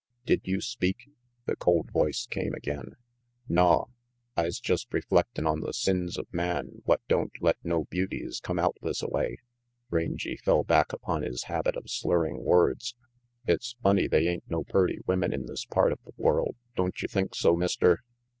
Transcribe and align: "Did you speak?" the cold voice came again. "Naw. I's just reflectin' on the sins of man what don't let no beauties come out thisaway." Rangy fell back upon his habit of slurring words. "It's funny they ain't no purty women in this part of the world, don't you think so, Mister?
"Did 0.25 0.41
you 0.45 0.61
speak?" 0.61 1.11
the 1.45 1.55
cold 1.55 1.91
voice 1.91 2.25
came 2.25 2.55
again. 2.55 2.95
"Naw. 3.47 3.85
I's 4.35 4.59
just 4.59 4.91
reflectin' 4.91 5.45
on 5.45 5.59
the 5.59 5.73
sins 5.73 6.17
of 6.17 6.25
man 6.33 6.81
what 6.85 7.01
don't 7.07 7.33
let 7.39 7.57
no 7.63 7.83
beauties 7.83 8.39
come 8.39 8.57
out 8.57 8.75
thisaway." 8.81 9.35
Rangy 9.91 10.37
fell 10.37 10.63
back 10.63 10.91
upon 10.91 11.21
his 11.21 11.43
habit 11.43 11.75
of 11.77 11.87
slurring 11.87 12.43
words. 12.43 12.95
"It's 13.45 13.75
funny 13.83 14.07
they 14.07 14.27
ain't 14.27 14.49
no 14.49 14.63
purty 14.63 15.01
women 15.05 15.33
in 15.33 15.45
this 15.45 15.65
part 15.65 15.91
of 15.91 15.99
the 16.03 16.13
world, 16.17 16.55
don't 16.75 16.99
you 17.03 17.07
think 17.07 17.35
so, 17.35 17.55
Mister? 17.55 17.99